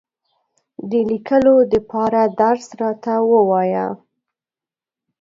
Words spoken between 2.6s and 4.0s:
راته ووایه!